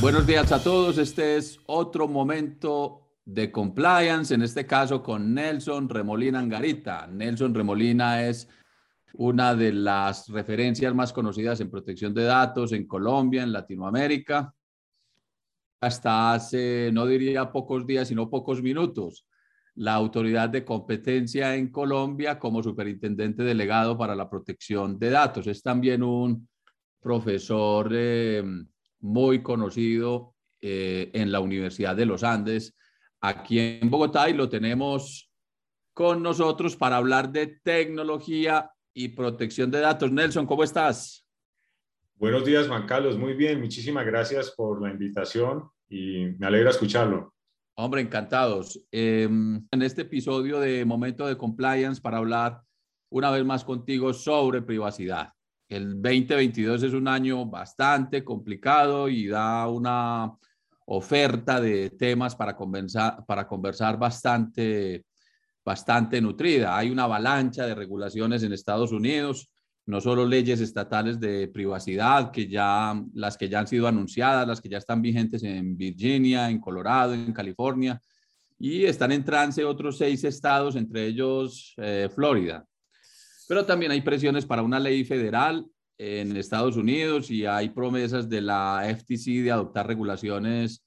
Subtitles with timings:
[0.00, 0.96] Buenos días a todos.
[0.96, 7.06] Este es otro momento de compliance, en este caso con Nelson Remolina Angarita.
[7.06, 8.48] Nelson Remolina es
[9.12, 14.54] una de las referencias más conocidas en protección de datos en Colombia, en Latinoamérica.
[15.82, 19.26] Hasta hace, no diría pocos días, sino pocos minutos,
[19.74, 25.46] la autoridad de competencia en Colombia como superintendente delegado para la protección de datos.
[25.46, 26.48] Es también un
[27.00, 28.42] profesor eh,
[29.00, 32.76] muy conocido eh, en la Universidad de los Andes,
[33.20, 35.30] aquí en Bogotá, y lo tenemos
[35.94, 40.12] con nosotros para hablar de tecnología y protección de datos.
[40.12, 41.26] Nelson, ¿cómo estás?
[42.14, 43.18] Buenos días, Juan Carlos.
[43.18, 47.34] Muy bien, muchísimas gracias por la invitación y me alegra escucharlo.
[47.76, 48.78] Hombre, encantados.
[48.90, 52.62] Em, en este episodio de Momento de Compliance para hablar
[53.10, 55.32] una vez más contigo sobre privacidad.
[55.70, 60.36] El 2022 es un año bastante complicado y da una
[60.86, 65.04] oferta de temas para conversar, para conversar bastante,
[65.64, 66.76] bastante nutrida.
[66.76, 69.48] Hay una avalancha de regulaciones en Estados Unidos,
[69.86, 74.60] no solo leyes estatales de privacidad, que ya, las que ya han sido anunciadas, las
[74.60, 78.00] que ya están vigentes en Virginia, en Colorado, en California,
[78.58, 82.66] y están en trance otros seis estados, entre ellos eh, Florida.
[83.50, 85.66] Pero también hay presiones para una ley federal
[85.98, 90.84] en Estados Unidos y hay promesas de la FTC de adoptar regulaciones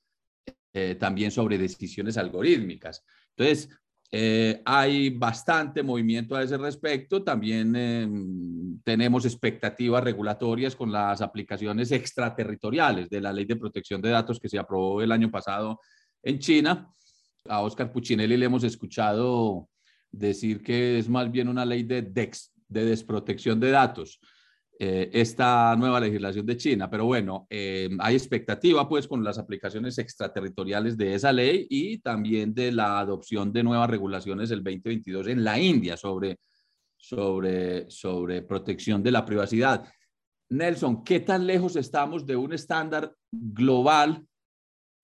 [0.72, 3.04] eh, también sobre decisiones algorítmicas.
[3.36, 3.68] Entonces,
[4.10, 7.22] eh, hay bastante movimiento a ese respecto.
[7.22, 14.12] También em, tenemos expectativas regulatorias con las aplicaciones extraterritoriales de la Ley de Protección de
[14.12, 15.82] Datos que se aprobó el año pasado
[16.22, 16.90] en China.
[17.44, 19.68] A Oscar Puccinelli le hemos escuchado
[20.14, 24.20] decir que es más bien una ley de DEX, de desprotección de datos.
[24.80, 26.90] Eh, esta nueva legislación de China.
[26.90, 32.56] Pero bueno, eh, hay expectativa pues con las aplicaciones extraterritoriales de esa ley y también
[32.56, 36.40] de la adopción de nuevas regulaciones el 2022 en la India sobre,
[36.98, 39.86] sobre, sobre protección de la privacidad.
[40.50, 44.26] Nelson, ¿qué tan lejos estamos de un estándar global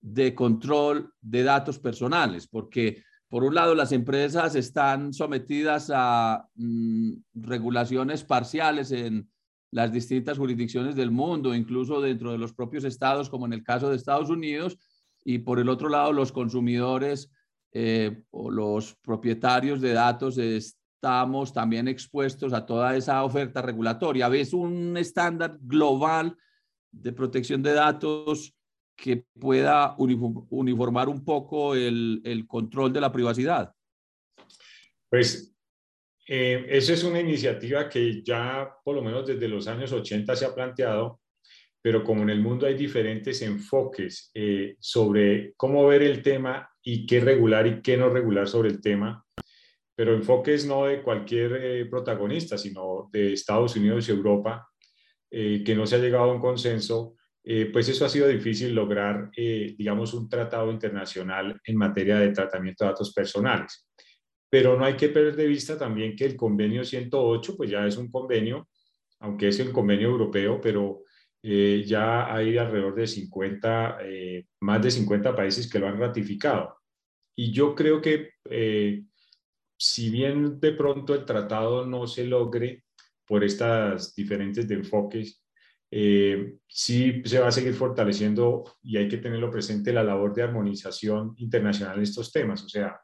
[0.00, 2.48] de control de datos personales?
[2.48, 9.30] Porque por un lado, las empresas están sometidas a mm, regulaciones parciales en
[9.70, 13.88] las distintas jurisdicciones del mundo, incluso dentro de los propios estados, como en el caso
[13.88, 14.76] de Estados Unidos,
[15.24, 17.30] y por el otro lado, los consumidores
[17.72, 24.28] eh, o los propietarios de datos estamos también expuestos a toda esa oferta regulatoria.
[24.28, 26.36] ¿Ves un estándar global
[26.90, 28.56] de protección de datos
[29.00, 33.74] que pueda uniformar un poco el, el control de la privacidad?
[35.08, 35.52] Pues
[36.28, 40.44] eh, esa es una iniciativa que ya por lo menos desde los años 80 se
[40.44, 41.20] ha planteado,
[41.82, 47.06] pero como en el mundo hay diferentes enfoques eh, sobre cómo ver el tema y
[47.06, 49.24] qué regular y qué no regular sobre el tema,
[49.96, 54.66] pero enfoques no de cualquier eh, protagonista, sino de Estados Unidos y Europa,
[55.32, 57.14] que no se ha llegado a un consenso,
[57.72, 62.90] pues eso ha sido difícil lograr, digamos, un tratado internacional en materia de tratamiento de
[62.90, 63.86] datos personales.
[64.50, 67.96] Pero no hay que perder de vista también que el convenio 108, pues ya es
[67.96, 68.68] un convenio,
[69.20, 71.04] aunque es el convenio europeo, pero
[71.42, 76.76] eh, ya hay alrededor de 50, eh, más de 50 países que lo han ratificado.
[77.36, 79.04] Y yo creo que eh,
[79.78, 82.84] si bien de pronto el tratado no se logre
[83.26, 85.42] por estas diferentes de enfoques,
[85.90, 91.34] sí se va a seguir fortaleciendo y hay que tenerlo presente la labor de armonización
[91.36, 92.62] internacional en estos temas.
[92.64, 93.00] O sea,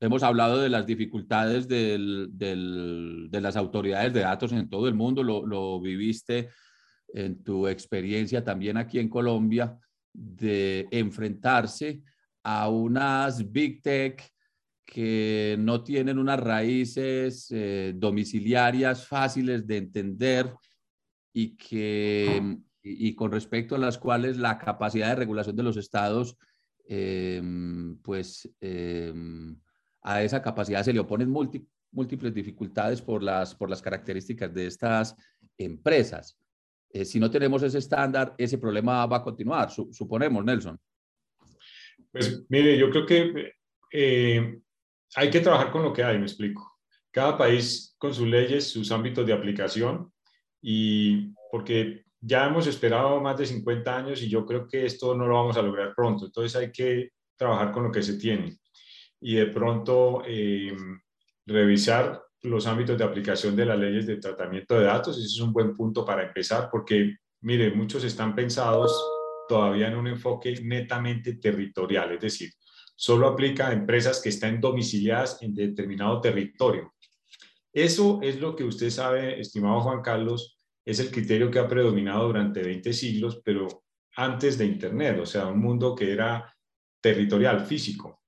[0.00, 5.22] Hemos, hablado de las dificultades del, de las autoridades de datos en todo el mundo,
[5.22, 6.48] lo, lo viviste
[7.14, 9.78] en tu experiencia también aquí en Colombia,
[10.12, 12.02] de enfrentarse
[12.42, 14.31] a unas big tech
[14.84, 20.52] que no tienen unas raíces eh, domiciliarias fáciles de entender
[21.32, 26.36] y que y, con respecto a las cuales la capacidad de regulación de los estados
[26.94, 29.56] Em, pues em,
[30.02, 35.16] a esa capacidad se le oponen múltiples dificultades por las, por las características de estas
[35.56, 36.38] empresas.
[36.90, 40.78] Eh, si no tenemos ese estándar, ese problema va a continuar, suponemos, Nelson.
[42.10, 43.52] Pues mire, yo creo que
[43.92, 44.60] eh,
[45.14, 46.78] hay que trabajar con lo que hay, me explico.
[47.10, 50.12] Cada país con sus leyes, sus ámbitos de aplicación,
[50.60, 55.26] y porque ya hemos esperado más de 50 años y yo creo que esto no
[55.26, 56.26] lo vamos a lograr pronto.
[56.26, 58.56] Entonces hay que trabajar con lo que se tiene
[59.20, 60.74] y de pronto eh,
[61.44, 65.18] revisar los ámbitos de aplicación de las leyes de tratamiento de datos.
[65.18, 68.92] Ese es un buen punto para empezar porque mire, muchos están pensados
[69.48, 72.50] todavía en un enfoque netamente territorial, es decir,
[73.02, 76.94] solo aplica a empresas que están domiciliadas en determinado territorio.
[77.72, 82.28] Eso es lo que usted sabe, estimado Juan Carlos, es el criterio que ha predominado
[82.28, 83.66] durante 20 siglos, pero
[84.14, 86.54] antes de Internet, o sea, un mundo que era
[87.00, 88.22] territorial, físico.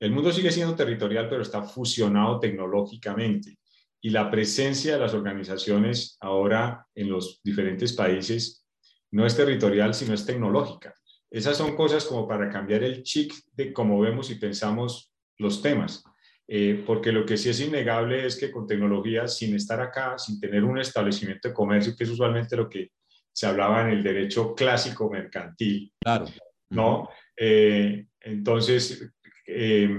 [0.00, 3.58] El mundo sigue siendo territorial, pero está fusionado tecnológicamente.
[4.00, 8.66] Y la presencia de las organizaciones ahora en los diferentes países
[9.10, 10.94] no es territorial, sino es tecnológica.
[11.34, 16.04] Esas son cosas como para cambiar el chip de cómo vemos y pensamos los temas.
[16.46, 20.38] Eh, porque lo que sí es innegable es que con tecnología, sin estar acá, sin
[20.38, 22.92] tener un establecimiento de comercio, que es usualmente lo que
[23.32, 26.26] se hablaba en el derecho clásico mercantil, claro.
[26.70, 27.08] ¿no?
[27.36, 29.12] Eh, entonces,
[29.44, 29.90] eh,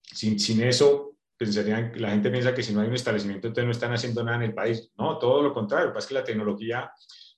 [0.00, 3.72] sin, sin eso, pensarían, la gente piensa que si no hay un establecimiento, entonces no
[3.72, 4.92] están haciendo nada en el país.
[4.96, 5.86] No, todo lo contrario.
[5.86, 6.92] Lo que pasa es que la tecnología,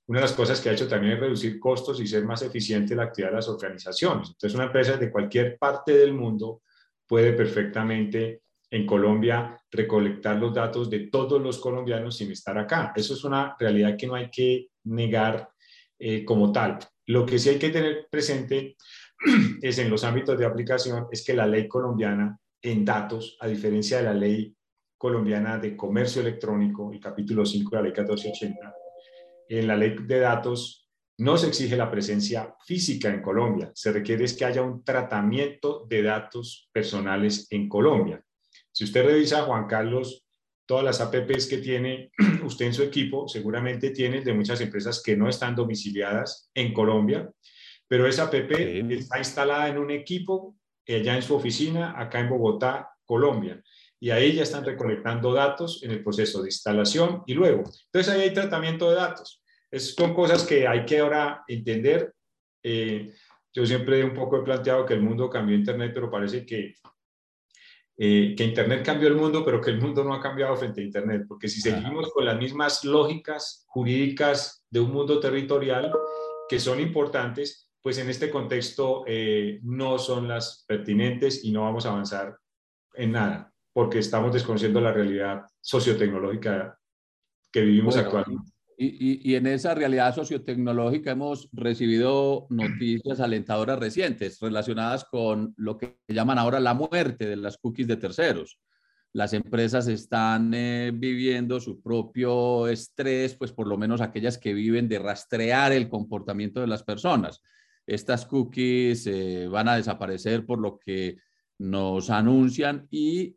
[0.06, 2.94] una de las cosas que ha hecho también es reducir costos y ser más eficiente
[2.94, 4.28] la actividad de las organizaciones.
[4.28, 6.62] Entonces, una empresa de cualquier parte del mundo
[7.06, 12.92] puede perfectamente en Colombia recolectar los datos de todos los colombianos sin estar acá.
[12.94, 15.48] Eso es una realidad que no hay que negar
[15.98, 16.78] eh, como tal.
[17.06, 18.76] Lo que sí hay que tener presente
[19.62, 23.98] es en los ámbitos de aplicación es que la ley colombiana en datos, a diferencia
[23.98, 24.54] de la ley
[24.98, 28.74] colombiana de comercio electrónico, el capítulo 5 de la ley 1480,
[29.48, 30.88] en la ley de datos
[31.18, 35.86] no se exige la presencia física en Colombia, se requiere es que haya un tratamiento
[35.88, 38.22] de datos personales en Colombia.
[38.72, 40.26] Si usted revisa, Juan Carlos,
[40.66, 42.10] todas las APPs que tiene
[42.44, 47.30] usted en su equipo, seguramente tiene de muchas empresas que no están domiciliadas en Colombia,
[47.86, 50.56] pero esa app está instalada en un equipo
[50.88, 53.62] allá en su oficina, acá en Bogotá, Colombia.
[54.00, 57.64] Y ahí ya están recolectando datos en el proceso de instalación y luego.
[57.86, 59.42] Entonces ahí hay tratamiento de datos.
[59.70, 62.14] Esas son cosas que hay que ahora entender.
[62.62, 63.12] Eh,
[63.52, 66.74] yo siempre un poco he planteado que el mundo cambió Internet, pero parece que,
[67.96, 70.84] eh, que Internet cambió el mundo, pero que el mundo no ha cambiado frente a
[70.84, 75.92] Internet, porque si seguimos con las mismas lógicas jurídicas de un mundo territorial,
[76.48, 81.86] que son importantes, pues en este contexto eh, no son las pertinentes y no vamos
[81.86, 82.36] a avanzar
[82.94, 86.78] en nada, porque estamos desconociendo la realidad sociotecnológica
[87.50, 88.54] que vivimos actualmente.
[88.76, 96.38] Y, en esa realidad sociotecnológica hemos recibido noticias alentadoras recientes relacionadas con lo que llaman
[96.38, 98.58] ahora la muerte de las cookies de terceros.
[99.12, 104.88] Las empresas están eh, viviendo su propio estrés, pues por lo menos aquellas que viven
[104.88, 107.40] de rastrear el comportamiento de las personas.
[107.86, 111.18] Estas cookies eh, van a desaparecer por lo que
[111.58, 113.36] nos anuncian y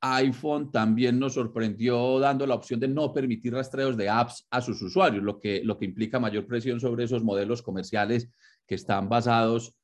[0.00, 4.80] iPhone también nos sorprendió dando la opción de no permitir rastreos de apps a sus
[4.80, 8.28] usuarios, lo que, lo que implica mayor presión sobre esos modelos comerciales
[8.66, 9.74] que están basados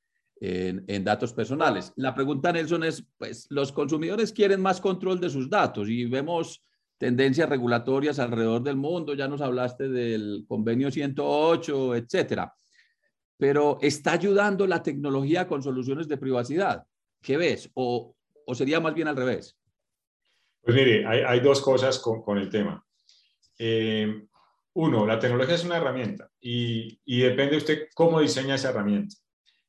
[0.40, 1.92] en, en, datos personales.
[1.96, 6.62] La pregunta, Nelson, es, pues los consumidores quieren más control de sus datos y vemos
[6.98, 12.54] tendencias regulatorias alrededor del mundo, ya nos hablaste del convenio 108, etcétera.
[13.36, 16.84] Pero ¿está ayudando la tecnología con soluciones de privacidad?
[17.24, 17.70] ¿Qué ves?
[17.74, 18.14] ¿O,
[18.46, 19.56] o sería más bien al revés?
[20.60, 22.84] Pues mire, hay, dos cosas con, el tema.
[23.58, 24.26] Eh,
[24.74, 29.16] uno, la tecnología es una herramienta y, depende usted cómo diseña esa herramienta.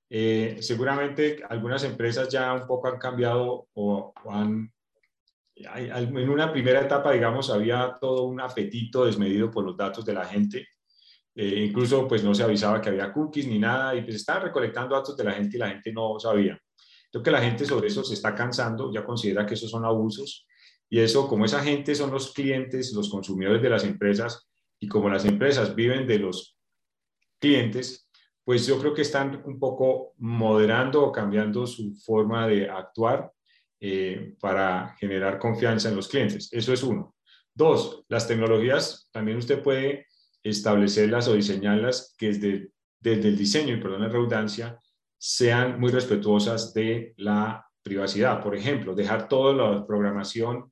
[0.10, 4.72] Eh, seguramente algunas empresas ya un poco han cambiado o, han...
[5.56, 10.25] en una primera etapa, digamos, había todo un apetito desmedido por los datos de la
[10.25, 10.68] gente.
[11.36, 14.96] Eh, incluso, pues no se avisaba que había cookies ni nada y pues estaban recolectando
[14.96, 16.58] datos de la gente y la gente no sabía.
[17.24, 20.45] Que la gente sobre eso se está cansando, ya considera que esos son abusos
[20.89, 24.48] y eso, como esa gente son los clientes, los consumidores de las empresas,
[24.79, 26.57] y como las empresas viven de los
[27.39, 28.10] clientes,
[28.43, 33.31] pues yo creo que están un poco moderando o cambiando su forma de actuar
[33.79, 36.50] eh, para generar confianza en los clientes.
[36.51, 37.15] Eso es uno.
[37.53, 40.07] Dos, las tecnologías también usted puede
[40.43, 42.69] establecerlas o diseñarlas que desde,
[43.00, 44.79] desde el diseño, y perdón la redundancia,
[45.17, 48.41] sean muy respetuosas de la privacidad.
[48.41, 50.72] Por ejemplo, dejar toda la programación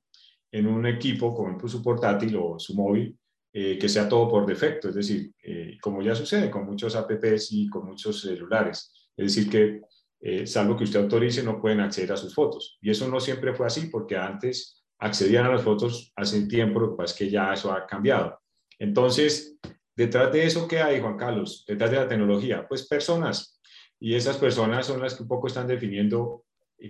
[0.50, 3.18] en un equipo como su portátil o su móvil,
[3.52, 7.52] eh, que sea todo por defecto, es decir, eh, como ya sucede con muchos apps
[7.52, 9.80] y con muchos celulares, es decir, que
[10.20, 12.78] eh, salvo que usted autorice no pueden acceder a sus fotos.
[12.80, 16.90] Y eso no siempre fue así, porque antes accedían a las fotos hace tiempo, lo
[16.90, 18.40] que pasa es que ya eso ha cambiado.
[18.78, 19.56] Entonces,
[19.94, 21.64] detrás de eso, ¿qué hay, Juan Carlos?
[21.68, 23.53] Detrás de la tecnología, pues personas.
[24.00, 26.44] Y esas personas son las que un poco están definiendo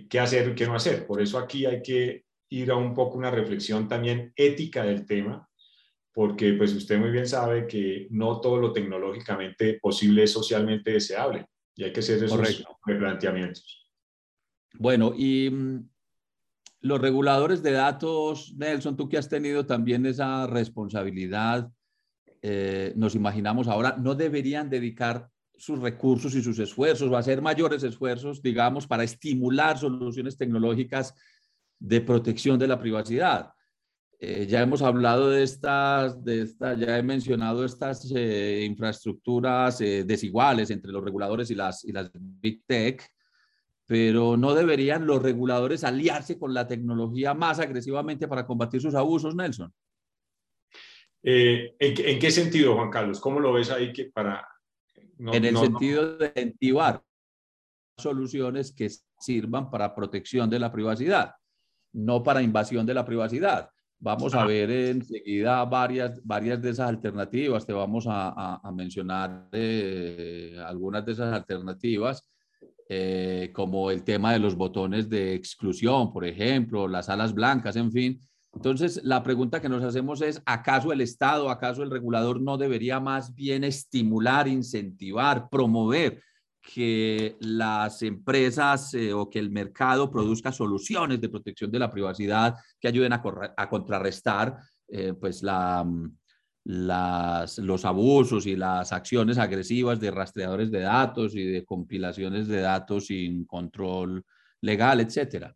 [0.09, 1.05] qué hacer y qué no hacer.
[1.05, 5.47] Por eso aquí hay que ir a un poco una reflexión también ética del tema,
[6.13, 11.45] porque pues usted muy bien sabe que no todo lo tecnológicamente posible es socialmente deseable
[11.75, 13.91] y hay que hacer esos replanteamientos.
[14.77, 15.89] Bueno, y mm,
[16.81, 21.71] los reguladores de datos, Nelson, tú que has tenido también esa responsabilidad,
[22.41, 27.83] eh, nos imaginamos ahora, no deberían dedicar sus recursos y sus esfuerzos o hacer mayores
[27.83, 31.13] esfuerzos, digamos, para estimular soluciones tecnológicas
[31.79, 33.51] de protección de la privacidad.
[34.19, 40.69] Eh, ya hemos hablado de estas, de estas, ya he mencionado estas eh, infraestructuras desiguales
[40.71, 43.05] entre los reguladores y las, y las Big Tech,
[43.85, 49.35] pero no deberían los reguladores aliarse con la tecnología más agresivamente para combatir sus abusos,
[49.35, 49.71] Nelson.
[51.27, 53.19] Eh, ¿en, qué sentido, Juan Carlos?
[53.19, 54.47] ¿Cómo lo ves ahí que para...
[55.19, 57.01] en el sentido de incentivar
[57.97, 61.31] soluciones que sirvan para protección de la privacidad,
[61.93, 63.69] no para invasión de la privacidad.
[63.97, 64.45] Vamos a ah.
[64.45, 71.33] ver enseguida varias, varias de esas alternativas, te vamos a, mencionar eh, algunas de esas
[71.33, 72.29] alternativas
[72.87, 77.91] eh, como el tema de los botones de exclusión, por ejemplo, las alas blancas, en
[77.91, 78.19] fin.
[78.55, 82.99] Entonces, la pregunta que nos hacemos es, ¿acaso el Estado, acaso el regulador no debería
[82.99, 86.21] más bien estimular, incentivar, promover
[86.61, 92.55] que las empresas eh, o que el mercado produzca soluciones de protección de la privacidad
[92.79, 93.21] que ayuden a,
[93.69, 94.57] contrarrestar
[94.87, 95.85] eh, pues la,
[96.63, 102.61] las, los abusos y las acciones agresivas de rastreadores de datos y de compilaciones de
[102.61, 104.23] datos sin control
[104.61, 105.55] legal, etcétera.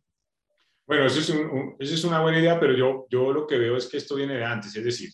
[0.89, 4.15] Bueno, eso es, una buena idea, pero yo, yo lo que veo es que esto
[4.15, 5.11] viene de antes, es decir,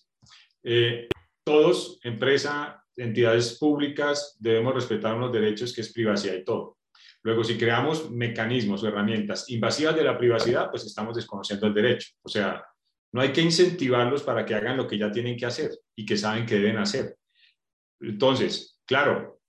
[0.64, 1.10] eh,
[1.44, 6.78] todos, empresa, entidades públicas, debemos respetar unos derechos que es privacidad y todo.
[7.24, 12.08] Luego, si creamos mecanismos o herramientas invasivas de la privacidad, pues estamos desconociendo el derecho.
[12.22, 12.64] O sea,
[13.12, 16.16] no hay que incentivarlos para que hagan lo que ya tienen que hacer y que
[16.16, 17.18] saben que deben hacer.
[18.00, 19.42] Entonces, claro,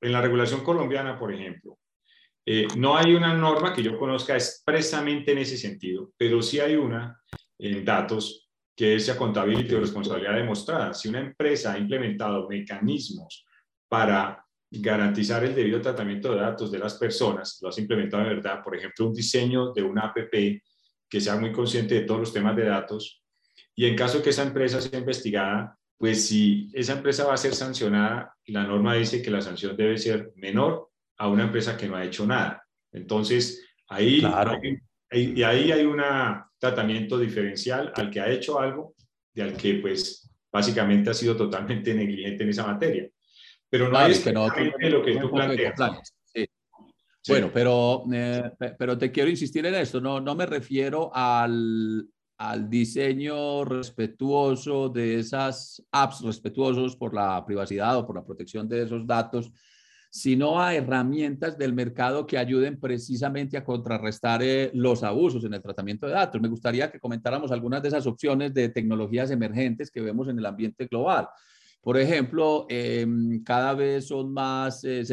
[0.00, 1.78] en la regulación colombiana, por ejemplo,
[2.46, 6.76] eh, no hay una norma que yo conozca expresamente en ese sentido, pero sí hay
[6.76, 7.20] una
[7.58, 10.92] en datos que es contabilidad o responsabilidad demostrada.
[10.94, 13.44] Si una empresa ha implementado mecanismos
[13.88, 18.62] para garantizar el debido tratamiento de datos de las personas, lo has implementado de verdad,
[18.62, 20.60] por ejemplo, un diseño de una APP
[21.08, 23.24] que sea muy consciente de todos los temas de datos
[23.76, 27.54] y en caso que esa empresa sea investigada, pues si esa empresa va a ser
[27.54, 31.96] sancionada, la norma dice que la sanción debe ser menor a una empresa que no
[31.96, 32.64] ha hecho nada.
[32.92, 34.22] Entonces, ahí,
[35.10, 36.02] y ahí hay un
[36.58, 38.94] tratamiento diferencial al que ha hecho algo
[39.34, 43.08] y al que pues básicamente ha sido totalmente negligente en esa materia.
[43.68, 45.74] Pero no es lo que tú planteas.
[47.26, 52.06] Bueno, pero, eh, pero te quiero insistir en esto, no, no me refiero al,
[52.36, 58.82] al diseño respetuoso de esas apps, respetuosos por la privacidad o por la protección de
[58.82, 59.50] esos datos,
[60.14, 65.60] sino a herramientas del mercado que ayuden precisamente a contrarrestar eh, los abusos en el
[65.60, 66.40] tratamiento de datos.
[66.40, 70.46] Me gustaría que comentáramos algunas de esas opciones de tecnologías emergentes que vemos en el
[70.46, 71.28] ambiente global.
[71.82, 75.04] Por ejemplo, em, cada vez son más, eh,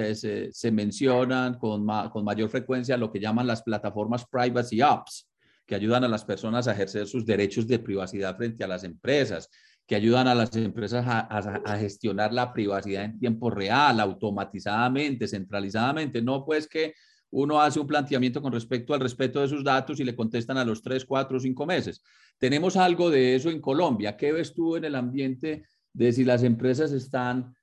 [0.53, 5.27] se, mencionan con, con mayor frecuencia lo que llaman las plataformas privacy apps,
[5.65, 9.49] que ayudan a las personas a ejercer sus derechos de privacidad frente a las empresas,
[9.87, 16.21] que ayudan a las empresas a, gestionar la privacidad en tiempo real, automatizadamente, centralizadamente.
[16.21, 16.93] No pues que
[17.31, 20.65] uno hace un planteamiento con respecto al respeto de sus datos y le contestan a
[20.65, 22.01] los tres, cuatro cinco meses.
[22.37, 24.15] Tenemos algo de eso en Colombia.
[24.17, 27.55] ¿Qué ves tú en el ambiente de si las empresas están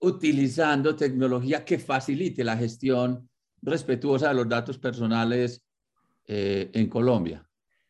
[0.00, 3.28] utilizando tecnología que facilite la gestión
[3.62, 5.64] respetuosa de los datos personales
[6.26, 7.44] eh, en Colombia?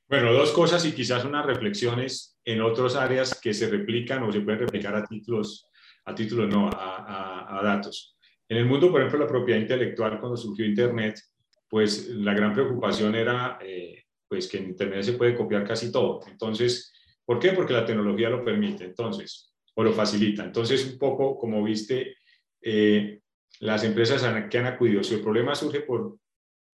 [0.08, 4.40] Bueno, dos cosas y quizás unas reflexiones en otras áreas que se replican o se
[4.40, 5.68] pueden replicar a títulos,
[6.04, 8.16] a títulos no, a, datos.
[8.48, 11.18] En el mundo, por ejemplo, la propiedad intelectual, cuando surgió Internet,
[11.68, 16.20] pues la gran preocupación era eh, pues que en Internet se puede copiar casi todo.
[16.26, 16.92] Entonces,
[17.24, 17.52] ¿Por qué?
[17.52, 20.44] Porque la tecnología lo permite, entonces, o lo facilita.
[20.44, 22.16] Entonces, un poco, como viste,
[22.60, 23.20] eh,
[23.60, 26.18] las empresas que han acudido, si el problema surge por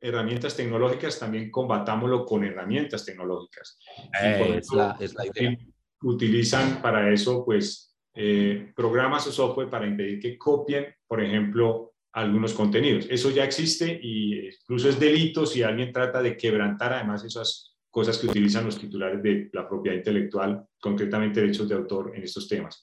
[0.01, 3.79] herramientas tecnológicas, también combatámoslo con herramientas tecnológicas.
[4.21, 5.59] es, la, idea.
[6.03, 12.55] Utilizan para eso, pues, eh, programas o software para impedir que copien, por ejemplo, algunos
[12.55, 13.07] contenidos.
[13.09, 18.19] Eso ya existe y incluso es delito si alguien trata de quebrantar además esas cosas
[18.19, 22.83] que utilizan los titulares de la propiedad intelectual, concretamente derechos de autor en estos temas.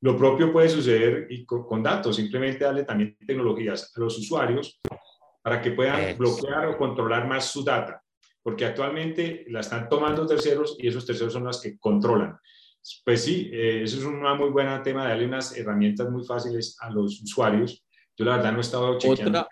[0.00, 4.80] Lo propio puede suceder y con, datos, simplemente darle también tecnologías a los usuarios
[5.48, 8.02] para que puedan bloquear o controlar más su data,
[8.42, 12.38] porque actualmente la están tomando terceros y esos terceros son los que controlan.
[13.02, 16.90] Pues sí, eh, eso es un muy buen tema, darle unas herramientas muy fáciles a
[16.90, 17.82] los usuarios.
[18.14, 19.48] Yo la verdad no he estado chequeando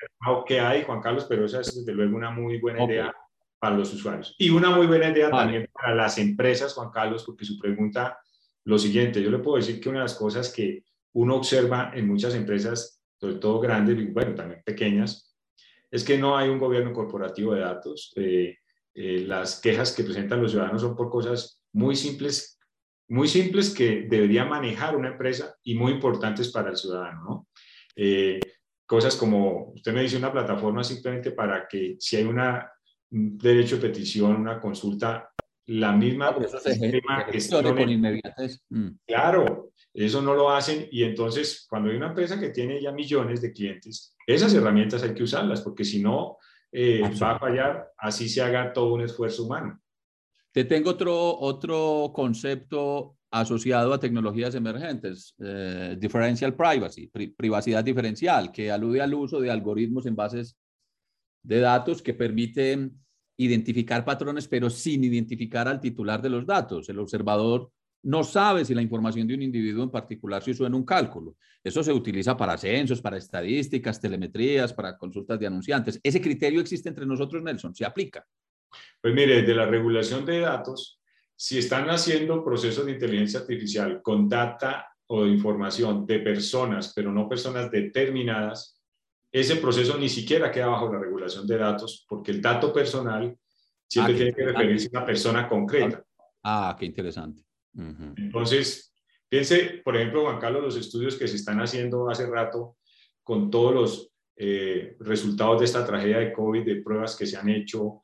[0.46, 3.14] qué hay, Juan Carlos, pero esa es desde luego una muy buena idea
[3.58, 4.34] para los usuarios.
[4.36, 8.18] Y una muy buena idea también para las empresas, Juan Carlos, porque su pregunta,
[8.64, 10.84] lo siguiente, yo le puedo decir que una de las cosas que
[11.14, 15.26] uno observa en muchas empresas, sobre todo grandes, y bueno, también pequeñas,
[15.90, 18.12] es que no hay un gobierno corporativo de datos.
[18.16, 18.56] Eh,
[18.94, 22.58] eh, las quejas que presentan los ciudadanos son por cosas muy simples,
[23.08, 27.22] muy simples que debería manejar una empresa y muy importantes para el ciudadano.
[27.24, 27.48] ¿no?
[27.94, 28.40] Eh,
[28.86, 32.70] cosas como, usted me dice una plataforma simplemente para que si hay una,
[33.10, 35.30] un derecho de petición, una consulta,
[35.66, 36.36] la misma...
[37.08, 38.62] Ah, eso con inmediatez.
[38.70, 38.88] Mm.
[39.06, 43.40] Claro, eso no lo hacen y entonces cuando hay una empresa que tiene ya millones
[43.40, 46.38] de clientes, esas herramientas hay que usarlas porque si no
[46.72, 49.80] eh, va a fallar, así se haga todo un esfuerzo humano.
[50.52, 58.70] Te tengo otro, otro concepto asociado a tecnologías emergentes, eh, differential privacy, privacidad diferencial, que
[58.70, 60.56] alude al uso de algoritmos en bases
[61.42, 62.98] de datos que permiten
[63.36, 66.88] identificar patrones, pero sin identificar al titular de los datos.
[66.88, 67.70] El observador
[68.02, 71.36] no sabe si la información de un individuo en particular se usó en un cálculo.
[71.62, 76.00] Eso se utiliza para censos, para estadísticas, telemetrías, para consultas de anunciantes.
[76.02, 77.74] ¿Ese criterio existe entre nosotros, Nelson?
[77.74, 78.24] ¿Se aplica?
[79.00, 81.00] Pues mire, de la regulación de datos,
[81.34, 87.28] si están haciendo procesos de inteligencia artificial con data o información de personas, pero no
[87.28, 88.75] personas determinadas,
[89.32, 93.36] ese proceso ni siquiera queda bajo la regulación de datos, porque el dato personal
[93.86, 96.04] siempre ah, tiene que referirse a una persona concreta.
[96.42, 97.42] Ah, qué interesante.
[98.16, 98.94] Entonces,
[99.28, 102.76] piense, por ejemplo, Juan Carlos, los estudios que se están haciendo hace rato
[103.22, 107.48] con todos los eh, resultados de esta tragedia de COVID, de pruebas que se han
[107.48, 108.02] hecho,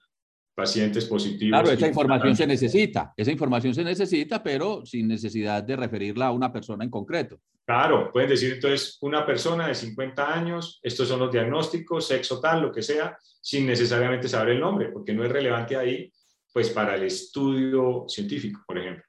[0.54, 1.60] pacientes positivos.
[1.60, 6.32] Claro, esa información se necesita, esa información se necesita, pero sin necesidad de referirla a
[6.32, 7.40] una persona en concreto.
[7.64, 12.62] Claro, pueden decir entonces una persona de 50 años, estos son los diagnósticos, sexo tal,
[12.62, 16.12] lo que sea, sin necesariamente saber el nombre, porque no es relevante ahí,
[16.52, 19.04] pues para el estudio científico, por ejemplo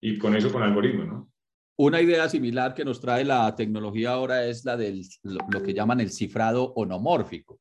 [0.00, 1.32] y con eso con algoritmos, ¿no?
[1.78, 6.00] Una idea similar que nos trae la tecnología ahora es la del lo, que llaman
[6.00, 7.58] el cifrado onomórfico.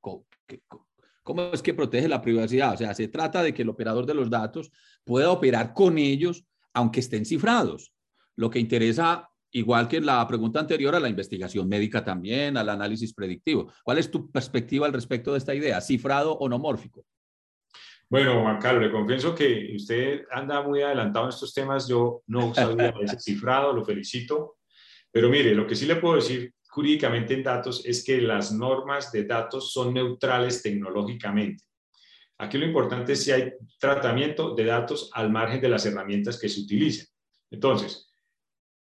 [1.25, 2.75] ¿Cómo, es que protege la privacidad?
[2.75, 4.71] O sea, se trata de que el operador de los datos
[5.03, 7.93] pueda operar con ellos aunque estén cifrados.
[8.35, 12.69] Lo que interesa, igual que en la pregunta anterior, a la investigación médica también, al
[12.69, 13.73] análisis predictivo.
[13.83, 15.81] ¿Cuál es tu perspectiva al respecto de esta idea?
[15.81, 17.03] Cifrado onomórfico.
[18.07, 21.87] Bueno, Juan Carlos, le confieso que usted anda muy adelantado en estos temas.
[21.87, 24.57] Yo no sabía ese cifrado, lo felicito.
[25.11, 29.09] Pero mire, lo que sí le puedo decir jurídicamente en datos es que las normas
[29.09, 31.63] de datos son neutrales tecnológicamente.
[32.37, 36.49] Aquí lo importante es si hay tratamiento de datos al margen de las herramientas que
[36.49, 37.07] se utilicen.
[37.49, 38.13] Entonces,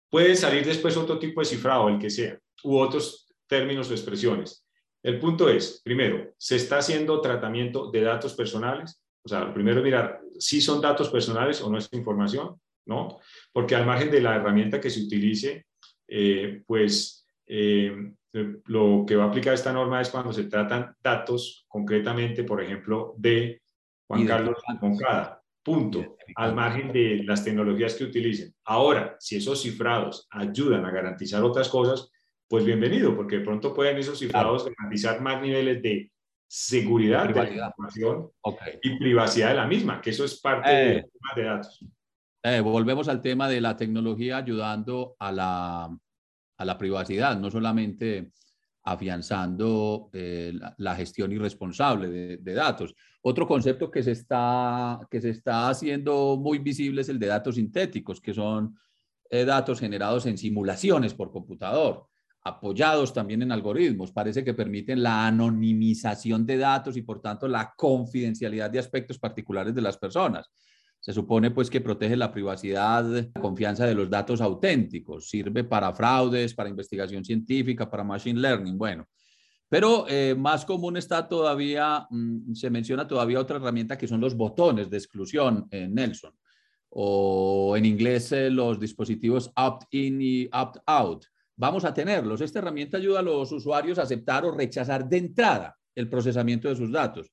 [0.10, 4.66] puede salir después otro tipo de cifrado, el que sea, u otros términos o expresiones.
[5.04, 9.04] El punto es, primero, ¿se está haciendo tratamiento de datos personales?
[9.22, 13.20] O sea, primero mirar si son datos personales o no es información, ¿no?
[13.52, 15.66] Porque al margen de la herramienta que se utilice,
[16.08, 18.14] eh, pues eh,
[18.66, 23.14] lo que va a aplicar esta norma es cuando se tratan datos concretamente, por ejemplo,
[23.18, 23.62] de
[24.08, 25.42] Juan Carlos Moncada.
[25.64, 26.18] Punto.
[26.36, 28.54] Al margen de las tecnologías que utilicen.
[28.66, 32.12] Ahora, si esos cifrados ayudan a garantizar otras cosas,
[32.48, 36.12] pues bienvenido, porque de pronto pueden esos cifrados garantizar más niveles de
[36.48, 38.30] seguridad de la información
[38.84, 41.06] y privacidad de la misma, que eso es parte de, eh.
[41.36, 41.84] de datos.
[42.44, 45.98] Eh, volvemos al tema de la tecnología ayudando a la,
[46.58, 48.32] a la privacidad, no solamente
[48.84, 52.94] afianzando eh, la, gestión irresponsable de, datos.
[53.22, 57.56] Otro concepto que se, está, que se está haciendo muy visible es el de datos
[57.56, 58.78] sintéticos, que son
[59.28, 62.08] datos generados en simulaciones por computador
[62.46, 67.74] apoyados también en algoritmos, parece que permiten la anonimización de datos y por tanto la
[67.76, 70.52] confidencialidad de aspectos particulares de las personas.
[71.06, 75.94] Se supone pues que protege la privacidad, la confianza de los datos auténticos, sirve para
[75.94, 79.08] fraudes, para investigación científica, para machine learning, bueno.
[79.70, 84.36] Pero eh, más común está todavía, mm, se menciona todavía otra herramienta que son los
[84.36, 86.34] botones de exclusión en Nelson,
[86.90, 91.24] o en inglés eh, los dispositivos opt-in y opt-out
[91.56, 92.42] vamos a tenerlos.
[92.42, 96.76] Esta herramienta ayuda a los usuarios a aceptar o rechazar de entrada el procesamiento de
[96.76, 97.32] sus datos.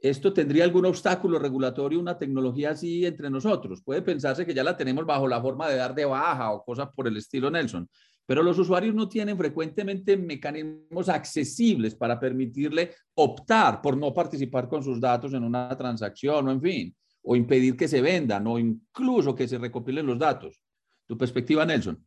[0.00, 3.82] ¿Esto tendría algún obstáculo regulatorio, una tecnología así entre nosotros?
[3.82, 6.88] Puede pensarse que ya la tenemos bajo la forma de dar de baja o cosas
[6.96, 7.86] por el estilo Nelson,
[8.24, 14.82] pero los usuarios no tienen frecuentemente mecanismos accesibles para permitirle optar por no participar con
[14.82, 19.34] sus datos en una transacción o en fin, o impedir que se vendan o incluso
[19.34, 20.62] que se recopilen los datos.
[21.06, 22.02] Tu perspectiva, Nelson.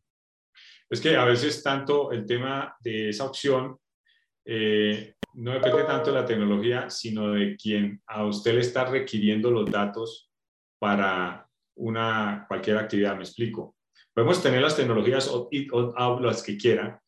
[0.90, 3.78] Es que a veces tanto el tema de esa opción
[4.44, 9.50] eh, no depende tanto de la tecnología, sino de quien a usted le está requiriendo
[9.50, 10.30] los datos
[10.78, 13.16] para una, cualquier actividad.
[13.16, 13.76] Me explico.
[14.12, 16.98] Podemos tener las tecnologías opt-in, opt-out, las que quieran.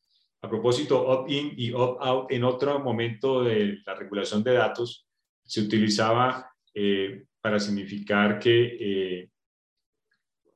[0.42, 5.06] A propósito, opt-in y opt-out, en otro momento de la regulación de datos,
[5.44, 9.30] se utilizaba eh, para significar que eh,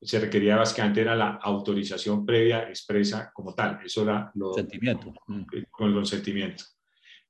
[0.03, 3.81] se requería básicamente era la autorización previa expresa como tal.
[3.85, 4.55] Eso era lo...
[4.55, 5.13] Sentimiento.
[5.53, 6.65] Eh, con el consentimiento.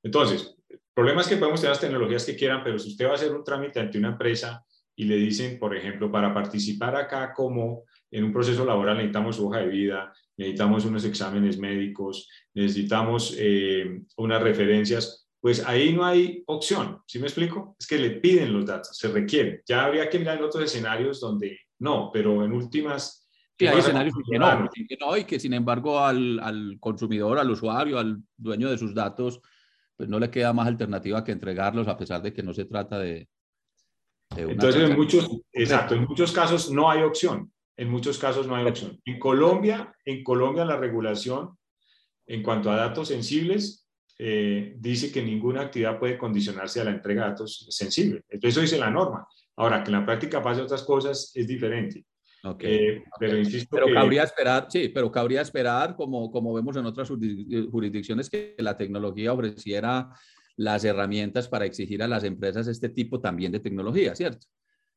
[0.03, 3.13] Entonces, el problema es que podemos tener las tecnologías que quieran, pero si usted va
[3.13, 7.33] a hacer un trámite ante una empresa y le dicen, por ejemplo, para participar acá
[7.33, 14.03] como en un proceso laboral necesitamos hoja de vida, necesitamos unos exámenes médicos, necesitamos eh,
[14.17, 17.77] unas referencias, pues ahí no hay opción, ¿sí me explico?
[17.79, 19.63] Es que le piden los datos, se requieren.
[19.67, 23.29] Ya habría que mirar en otros escenarios donde no, pero en últimas...
[23.59, 27.51] Sí, hay escenarios que no, que no, y que sin embargo al, al, consumidor, al
[27.51, 29.41] usuario, al dueño de sus datos,
[29.97, 32.99] pues no le queda más alternativa que entregarlos a pesar de que no se trata
[32.99, 33.29] de...
[34.35, 37.53] de Entonces, en muchos, exacto, en muchos casos no hay opción.
[37.77, 38.99] En muchos casos no hay opción.
[39.05, 41.59] En Colombia, en Colombia la regulación
[42.27, 43.89] en cuanto a datos sensibles
[44.19, 48.23] eh, dice que ninguna actividad puede condicionarse a la entrega de datos sensibles.
[48.29, 49.27] Eso dice la norma.
[49.61, 52.07] Ahora, que en la práctica pase otras cosas es diferente.
[52.43, 52.75] Okay.
[52.75, 57.11] Eh, pero insisto pero cabría esperar, sí, pero cabría esperar, como, como vemos en otras
[57.11, 60.09] jurisdicciones, que la tecnología ofreciera
[60.57, 64.47] las herramientas para exigir a las empresas este tipo también de tecnología, ¿cierto?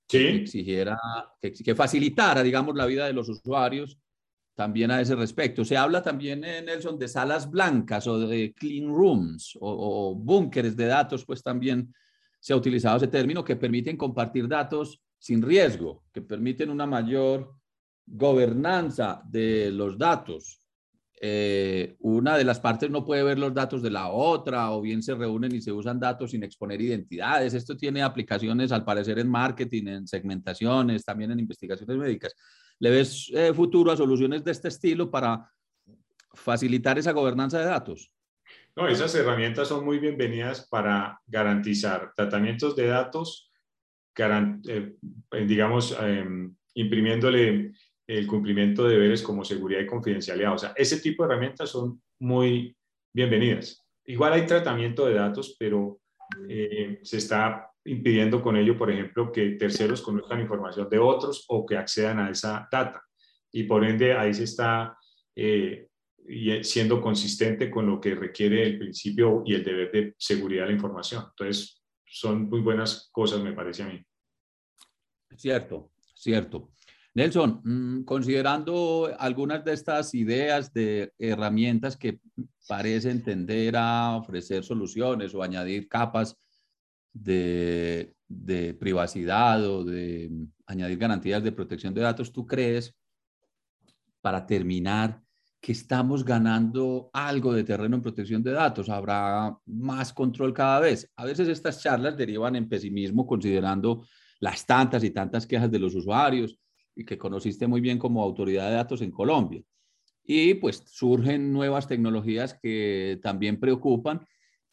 [0.08, 0.18] Sí.
[0.18, 0.98] Que exigiera,
[1.42, 4.00] que, que facilitara, digamos, la vida de los usuarios
[4.56, 5.66] también a ese respecto.
[5.66, 10.78] Se habla también, en Nelson, de salas blancas o de clean rooms o, o búnkeres
[10.78, 11.94] de datos, pues también
[12.44, 17.56] se ha utilizado ese término, que permiten compartir datos sin riesgo, que permiten una mayor
[18.06, 20.60] gobernanza de los datos.
[21.22, 25.02] Eh, una de las partes no puede ver los datos de la otra o bien
[25.02, 27.54] se reúnen y se usan datos sin exponer identidades.
[27.54, 32.36] Esto tiene aplicaciones al parecer en marketing, en segmentaciones, también en investigaciones médicas.
[32.78, 35.50] ¿Le ves eh, futuro a soluciones de este estilo para
[36.34, 38.13] facilitar esa gobernanza de datos?
[38.76, 43.52] No, esas herramientas son muy bienvenidas para garantizar tratamientos de datos,
[44.18, 44.96] eh,
[45.46, 47.72] digamos, em, imprimiéndole
[48.08, 50.54] el cumplimiento de deberes como seguridad y confidencialidad.
[50.54, 52.76] O sea, ese tipo de herramientas son muy
[53.14, 53.80] bienvenidas.
[54.06, 56.00] Igual hay tratamiento de datos, pero
[56.50, 61.64] eh, se está impidiendo con ello, por ejemplo, que terceros conozcan información de otros o
[61.64, 63.04] que accedan a esa data.
[63.52, 64.98] Y por ende, ahí se está
[65.36, 65.90] eh,
[66.28, 70.64] y eh, siendo consistente con lo que requiere el principio y el deber de seguridad
[70.64, 71.26] de la información.
[71.30, 74.06] Entonces, son muy buenas cosas, me parece a mí.
[75.36, 76.72] Cierto, cierto.
[77.16, 82.20] Nelson, mm, considerando algunas de estas ideas de herramientas que
[82.68, 86.36] parecen tender a ofrecer soluciones o añadir capas
[87.12, 90.32] de, de privacidad o de
[90.66, 92.96] añadir garantías de protección de datos, ¿tú crees,
[94.22, 95.23] para terminar,
[95.64, 101.10] que estamos ganando algo de terreno en protección de datos, habrá más control cada vez.
[101.16, 104.06] A veces estas charlas derivan en pesimismo considerando
[104.42, 106.60] las tantas y tantas quejas de los usuarios
[106.94, 109.64] y que conociste muy bien como autoridad de datos en Colombia.
[110.26, 114.28] Y pues surgen nuevas tecnologías que también preocupan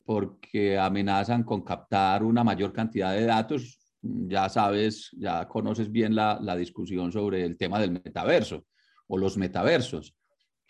[0.04, 3.78] porque amenazan con captar una mayor cantidad de datos.
[4.02, 8.64] Ya sabes, ya conoces bien la, la discusión sobre el tema del metaverso
[9.06, 10.16] o los metaversos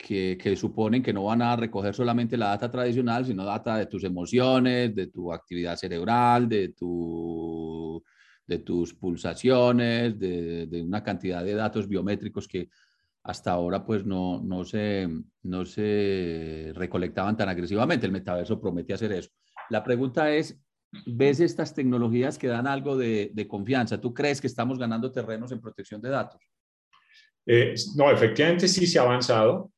[0.00, 4.04] que, suponen que no van a recoger solamente la data tradicional, sino data de tus
[4.04, 8.02] emociones, de tu actividad cerebral, de, tu,
[8.46, 12.68] de tus pulsaciones, de, de una cantidad de datos biométricos que
[13.22, 15.06] hasta ahora pues no, no, se,
[15.42, 18.06] no se recolectaban tan agresivamente.
[18.06, 19.30] El metaverso promete hacer eso.
[19.68, 20.58] La pregunta es,
[21.06, 24.00] ¿ves estas tecnologías que dan algo de, de confianza?
[24.00, 26.40] ¿Tú crees que estamos ganando terrenos en protección de datos?
[27.46, 29.70] Eh, no, efectivamente sí se ha avanzado.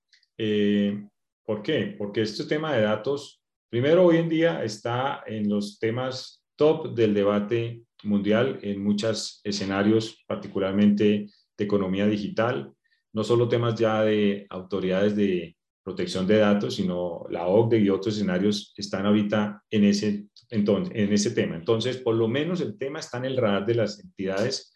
[0.44, 1.07] Eh,
[1.46, 1.94] ¿Por qué?
[1.96, 7.14] Porque este tema de datos, primero hoy en día está en los temas top del
[7.14, 12.72] debate mundial en muchos escenarios, particularmente de economía digital,
[13.12, 18.16] no solo temas ya de autoridades de protección de datos, sino la OCDE y otros
[18.16, 21.55] escenarios están ahorita en ese, entonces, en ese tema.
[21.55, 24.74] Entonces, por lo menos el tema está en el radar de las entidades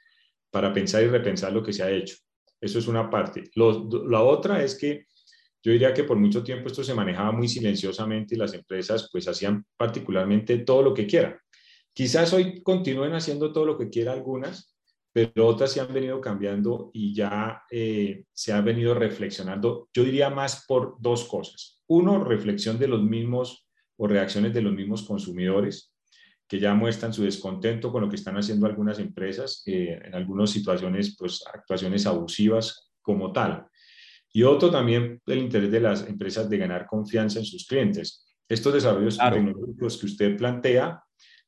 [0.49, 2.15] para pensar y repensar lo que se ha hecho.
[2.61, 3.51] Eso es una parte.
[3.57, 5.07] la otra es que
[5.63, 9.27] yo diría que por mucho tiempo esto se manejaba muy silenciosamente y las empresas pues
[9.29, 11.37] hacían particularmente todo lo que quieran.
[11.93, 14.77] Quizás hoy continúen haciendo todo lo que quieran algunas,
[15.13, 20.29] pero otras se han venido cambiando y ya eh, se ha venido reflexionando, yo diría
[20.29, 21.81] más por dos cosas.
[21.87, 23.67] Uno, reflexión de los mismos
[23.97, 25.95] o reacciones de los mismos consumidores
[26.49, 30.51] que ya muestran su descontento con lo que están haciendo algunas empresas, eh, en algunas
[30.51, 33.67] situaciones, pues actuaciones abusivas como tal.
[34.37, 38.37] Y otro también el interés de las empresas de ganar confianza en sus clientes.
[38.47, 41.03] Estos desarrollos tecnológicos que usted plantea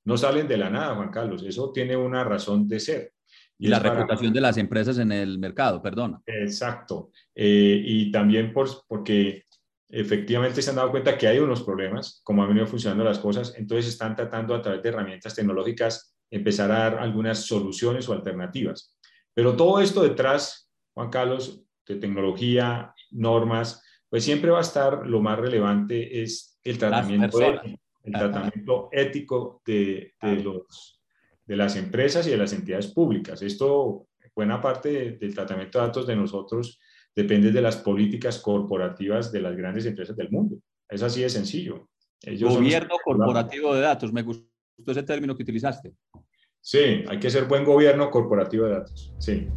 [0.04, 3.12] no salen de la nada, Juan Carlos, eso tiene una razón de ser.
[3.58, 6.22] Y, la reputación de las empresas en el mercado, perdona.
[6.24, 7.10] Exacto.
[7.34, 9.44] Eh, y también por, porque
[9.90, 13.52] efectivamente se han dado cuenta que hay unos problemas, como han venido funcionando las cosas,
[13.58, 18.96] entonces están tratando a través de herramientas tecnológicas empezar a dar algunas soluciones o alternativas.
[19.34, 25.20] Pero todo esto detrás, Juan Carlos, de tecnología, normas, pues siempre va a estar lo
[25.20, 31.00] más relevante es el tratamiento, ético, el tratamiento ético de, los,
[31.44, 33.42] de las empresas y de las entidades públicas.
[33.42, 36.78] Esto, buena parte del tratamiento de datos de nosotros
[37.14, 40.56] depende de las políticas corporativas de las grandes empresas del mundo.
[40.88, 41.88] Es así de sencillo.
[42.40, 44.46] gobierno corporativo de datos, me gustó
[44.86, 45.92] ese término que utilizaste.
[46.60, 49.14] Sí, hay que ser buen gobierno corporativo de datos.
[49.18, 49.48] Sí.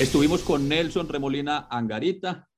[0.00, 2.48] Estuvimos con Nelson Remolina Angarita.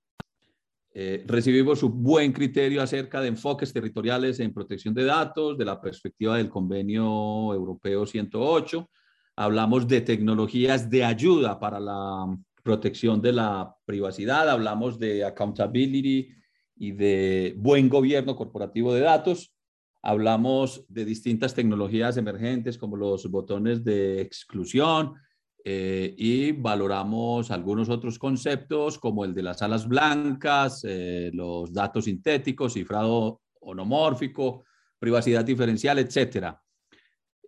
[0.95, 5.81] Eh, recibimos su buen criterio acerca de enfoques territoriales en protección de datos, de la
[5.81, 8.89] perspectiva del convenio europeo 108
[9.37, 12.27] hablamos de tecnologías de ayuda para la
[12.63, 16.29] protección de la privacidad, hablamos de accountability
[16.77, 19.55] y de buen gobierno corporativo de datos,
[20.03, 25.15] hablamos de distintas tecnologías emergentes como los botones de exclusión
[25.65, 32.07] eh, y valoramos algunos otros conceptos como el de las alas blancas, eh, los datos
[32.07, 34.65] sintéticos, cifrado onomórfico,
[34.99, 36.61] privacidad diferencial, etcétera.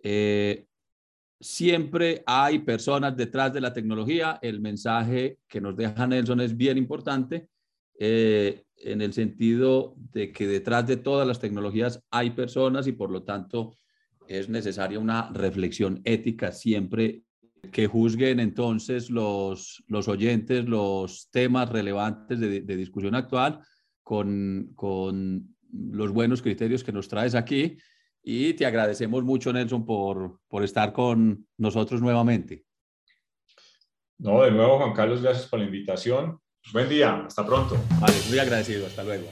[0.01, 0.65] Eh,
[1.37, 4.39] siempre hay personas detrás de la tecnología.
[4.41, 7.49] El mensaje que nos deja Nelson es bien importante
[7.97, 13.23] en el sentido de que detrás de todas las tecnologías hay personas y por lo
[13.23, 13.77] tanto
[14.27, 17.24] es necesaria una reflexión ética siempre
[17.71, 23.61] que juzguen entonces los, los oyentes los temas relevantes de, de discusión actual
[24.03, 27.77] con, con los buenos criterios que nos traes aquí
[28.27, 32.65] y te agradecemos mucho, Nelson, por, por estar con nosotros nuevamente.
[34.17, 36.39] No, de nuevo, Juan Carlos, gracias por la invitación.
[36.73, 37.77] Buen día, hasta pronto.
[37.99, 39.27] Vale, muy agradecido, hasta luego.